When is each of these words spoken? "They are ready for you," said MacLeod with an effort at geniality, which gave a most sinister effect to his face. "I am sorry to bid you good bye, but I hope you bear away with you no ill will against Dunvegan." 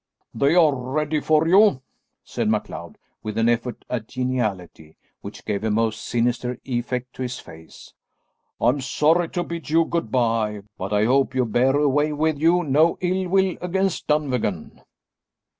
"They 0.33 0.55
are 0.55 0.73
ready 0.73 1.19
for 1.19 1.47
you," 1.47 1.83
said 2.23 2.49
MacLeod 2.49 2.97
with 3.21 3.37
an 3.37 3.47
effort 3.47 3.85
at 3.87 4.07
geniality, 4.07 4.97
which 5.21 5.45
gave 5.45 5.63
a 5.63 5.69
most 5.69 6.03
sinister 6.03 6.57
effect 6.65 7.13
to 7.13 7.21
his 7.21 7.37
face. 7.37 7.93
"I 8.59 8.69
am 8.69 8.81
sorry 8.81 9.29
to 9.29 9.43
bid 9.43 9.69
you 9.69 9.85
good 9.85 10.09
bye, 10.11 10.63
but 10.75 10.91
I 10.91 11.03
hope 11.05 11.35
you 11.35 11.45
bear 11.45 11.75
away 11.75 12.13
with 12.13 12.39
you 12.39 12.63
no 12.63 12.97
ill 12.99 13.29
will 13.29 13.55
against 13.61 14.07
Dunvegan." 14.07 14.81